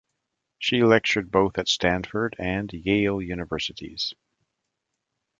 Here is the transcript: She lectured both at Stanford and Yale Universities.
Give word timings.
She 0.57 0.81
lectured 0.81 1.29
both 1.29 1.59
at 1.59 1.67
Stanford 1.67 2.35
and 2.39 2.73
Yale 2.73 3.21
Universities. 3.21 4.15